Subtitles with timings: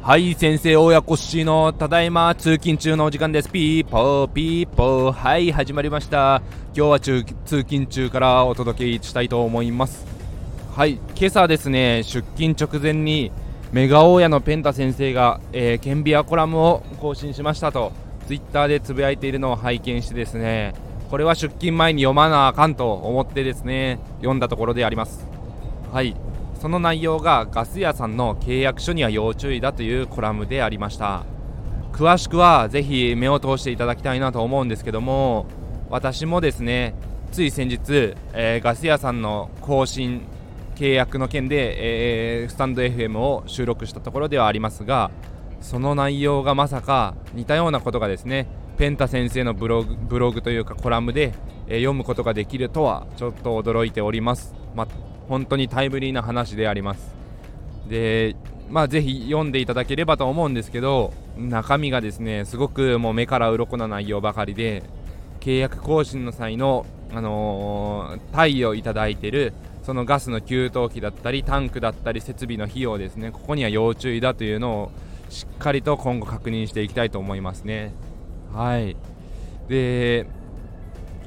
[0.00, 3.50] はい先生親子しのただいま通勤中のお時間です。
[3.50, 5.12] ピーポーピーポー。
[5.12, 6.40] はい始まりました。
[6.72, 10.06] 今日は通勤中からお届けしたいと思います。
[10.72, 13.32] はい今朝ですね出勤直前に
[13.72, 17.90] メガ大家のペンタ先生が、えー、健美家コラムを更新しましたと
[18.28, 20.74] ツイッターでつぶやいているのを拝見してですね
[21.10, 25.26] これは出勤前に読まなあかんと思ってですね読んだところであります。
[25.92, 26.16] はい。
[26.60, 31.24] その内容がガス屋さんの契約書には要注意だというコラムでありました。
[31.94, 35.46] 詳しくはぜひ目を通していただきたいなと思うんですけども
[35.90, 36.92] 私もですね
[37.30, 40.22] つい先日、えー、ガス屋さんの更新
[40.74, 45.12] 契約の件で、えー、スタンド FM を収録したところではありますが
[45.60, 51.32] その内容がまさか似たようなことがですねペンタ先生のブログブログというかコラムで、
[51.66, 54.86] えー、読むことができるとはちょっと驚いております、ま
[55.28, 57.14] 本当にタイムリーな話であります。
[57.88, 58.36] で
[58.70, 64.82] まあぜひ読んでいただければと思うんですけど中身がですねすごくもう目から鱗な内容ばかりで
[65.40, 69.52] 契約更新の際のあのー、貸与いただいている
[69.84, 74.90] そのガスの給湯器だったりタンクだったり設備の費用ですねここには要注意だというのを
[75.28, 77.92] しっかりと今後確認していきたいと思いますね。
[78.54, 78.96] はい。
[79.68, 80.26] で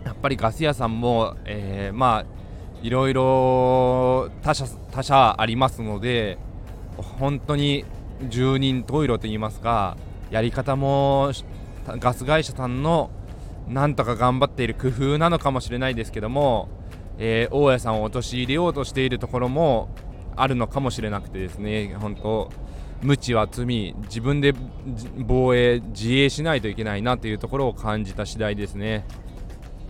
[0.05, 2.25] やっぱりガス屋さんも、えー、まあ
[2.81, 6.37] いろいろ他社他社ありますので
[7.19, 7.83] 本当に
[8.29, 9.97] 住人トイレといいますか
[10.31, 11.31] やり方も
[11.99, 13.11] ガス会社さんの
[13.67, 16.69] なんとか頑張っている工夫なのかもしれないですけども、
[17.17, 19.89] えー、大家さんを陥れようとしているところも
[20.35, 22.49] あるのかもしれなくてですね本当
[23.01, 24.53] 無知は罪自分で
[25.17, 29.05] 防衛自衛しないといけないなというところを感じた次第ですね。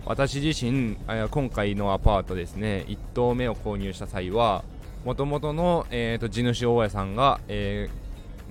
[0.08, 0.96] 私自身
[1.30, 4.64] 今回のアパートですね1棟目を購入した際は
[5.04, 7.90] もともとの、えーと、地主大家さんが、え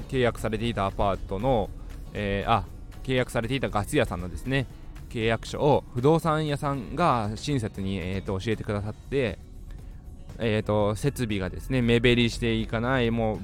[0.08, 1.72] ー、契約されていたアパートの、
[2.14, 2.64] えー、あ
[3.04, 4.68] 契約されていたガス屋さんのですね
[5.10, 9.40] 契約書を不動産屋さんが親切に、えーと、教えてくださって、
[10.38, 13.40] えーと、設備がですね目減りしていかないもう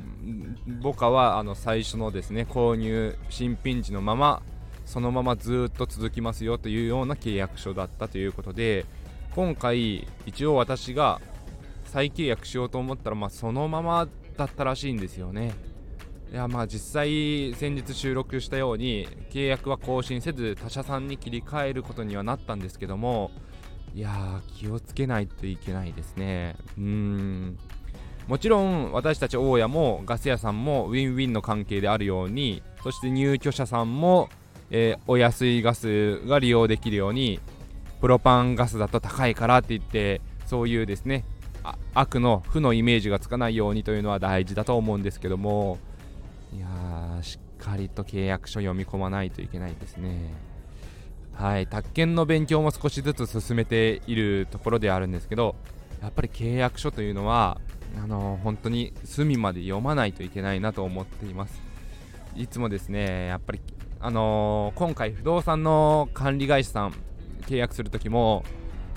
[0.66, 4.42] 僕はあの最初のですね購入新品時のまま
[4.86, 8.86] そのままずっと続きますよというような契約書だったということで
[9.36, 11.20] 今回一応私が
[11.86, 14.08] 再契約しようと思ったらまあそのまま
[14.38, 15.54] だったらしいんですよね。
[16.32, 23.30] いやまあ実際先日収録したように契約は更新せず他社さんに切り替えることにはなったんですけども
[23.94, 26.56] いやー気をつけないといけないですね。
[26.78, 27.60] うーん。
[28.28, 34.30] もちろん私たち大家もガス屋さんもウィンウィンの関係であるようにそして入居者さんも
[34.76, 37.40] えー、お安いガスが利用できるように
[38.02, 41.26] プロパンガスだと高いからって言ってそういうですね
[41.94, 45.78] 悪の負のイメージがつかないようにというのは大事だと思うんですけども
[46.52, 50.34] いやーしっかりと契約書読み込まないといけないですね。
[51.34, 55.56] はい宅建の勉強も少しずつ進めているところであるんですけど
[56.00, 57.60] やっぱり契約書というのは
[58.02, 61.74] あの、本当に隅まで読まないといけないなと思っています。
[62.36, 63.62] いつもですねやっぱり
[64.00, 66.94] あのー、今回不動産の管理会社さん
[67.46, 68.44] 契約する時も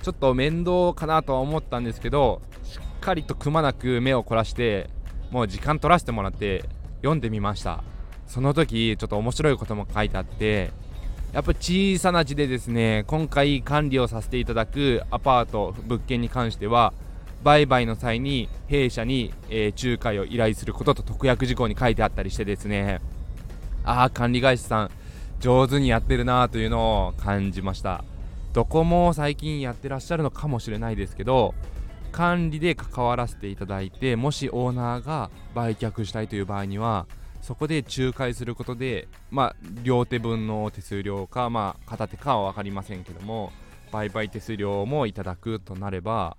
[0.03, 4.89] ちょっと面倒かなとは思ったんですけどしっかりとくまなく目を凝らして
[5.31, 6.65] もう時間取らせてもらって
[6.99, 7.85] 読んでみました。
[8.27, 10.73] その時ちょっと面白いことも書いてあって
[11.33, 16.93] やっぱ小さな字でですね今回管理をさせていただくアパート物件に関しては
[17.43, 23.01] 売買の際に弊社に、えー、仲介を依頼することと特約事項に書いてあったりしてですね。
[23.85, 24.91] ああ管理会社さん
[25.39, 28.05] 上手にやってるなというのを感じました。
[28.53, 31.55] どこも最近やってらっしゃるのかもしれないですけど
[32.11, 37.07] 管理で関わらせていただいてもしオーナーが売却したいという場合には
[37.43, 43.53] そこで仲介することでまあ両手分の手数料かまあ片手かは分かりませんけども
[43.93, 46.37] 売買手数料もいただくとなれば、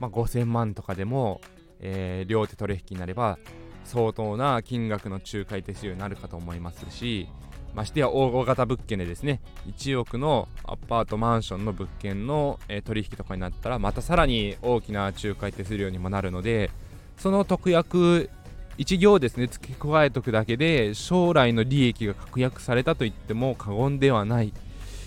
[0.00, 1.40] まあ、5000万とかでも、
[1.80, 3.38] えー、両手取引になれば
[3.84, 7.28] 相当な金額の仲介手数料になるかと思いますし
[7.74, 16.70] ましてや大型物件でですね1億のアパートマンションの物件の、えー、取引とかになったらまたさらに大きな仲介手数料にもなるので
[17.16, 18.30] その特約
[18.78, 24.52] 1行ですね付け加えとくだけで将来の利益が確約されたと言っても過言ではない。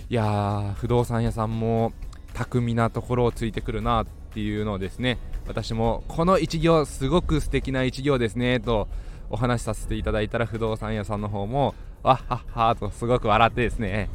[0.08, 1.92] いやー不動産屋さんも
[2.34, 5.18] 巧みなところをついてくるなっていうのをですね
[5.48, 8.90] 私もこの1行すごく素敵な1行ですねと
[9.30, 11.74] お話しさせていただいたら不動産屋さんの方も
[12.04, 14.10] わっはっはとすごく笑ってですね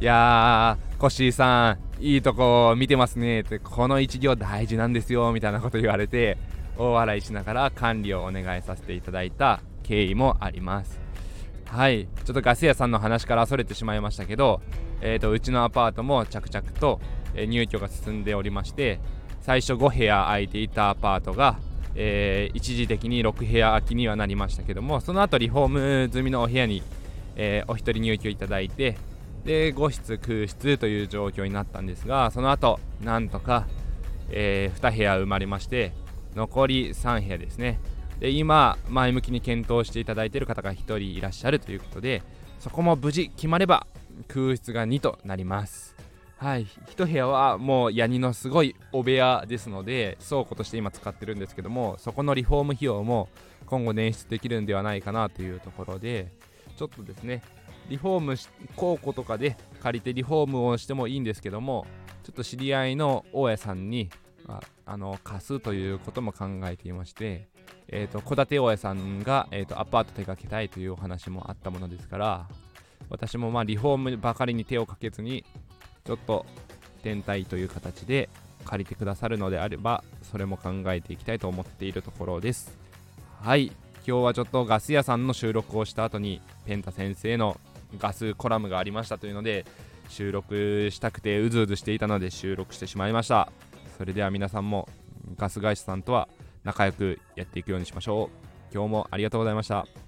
[0.00, 6.38] いやーコッシーさんいいとこ見てますねってこの一行大事なんですよみたいなこと言われて
[6.78, 10.98] 大笑いしながら管理をお願いさせていただいた経緯もあります。
[11.66, 14.62] はいちょっとガス屋さんの話からそれてしまいましたけど、
[15.02, 17.00] えーと、うちのアパートも着々と、
[17.34, 19.00] 入居が進んでおりまして
[19.46, 21.60] 最初5部屋空いていたアパートが、
[21.94, 26.82] えー、一時的に6部屋空きにはなりましたけどもその後リフォーム済みのお部屋に、
[27.36, 28.98] えー、お一人入居いただいて
[29.44, 33.68] で5室空室という状況になったんですがその後なんとか、
[34.30, 35.92] えー、2部屋埋まりまして
[36.34, 37.78] 残り3部屋ですね。
[38.18, 42.22] で今前向きに検討していただいている方が1人いらっしゃるということで
[42.58, 43.86] そこも無事決まれば
[44.26, 45.95] 空室が2となります。
[46.36, 46.66] はい。
[46.66, 53.28] 1部屋はもうヤニのすごいお部屋ですので倉庫として今使ってるんですけどもそこのリフォーム費用も
[53.64, 56.30] 今後捻出できるんではないかなというところで
[56.76, 57.42] ちょっとですね
[57.88, 58.36] リフォーム
[58.76, 61.86] 倉庫とかで借りてリフォームをしてもいいんですけども
[62.22, 64.10] ちょっと知り合いの大家さんに
[64.46, 67.48] ああの貸すということも考えていまして
[67.88, 72.48] えーと、戸建て大家さんが、えーと、アパート手掛けたいというお話もあったものですから
[73.08, 75.44] 私もまあリフォームばかりに手をかけずに
[76.06, 76.46] ちょっと
[77.02, 78.28] 天体という形で
[78.64, 82.78] 借りてくださるのであればそれも考えていきたいと思っているところです。
[83.40, 83.72] はい。
[84.06, 87.60] 今日はちょっとガス屋さんの収録をした後にペンタ先生の
[87.98, 89.64] ガスコラムがありましたというので
[90.08, 93.50] 収録したくてうずうずしていたので収録してしまいました。
[93.98, 94.88] それでは皆さんも
[95.36, 96.28] ガス会社さんとは
[96.62, 98.30] 仲良くやっていくようにしましょ
[98.70, 98.74] う。
[98.74, 100.05] 今日もありがとうございました。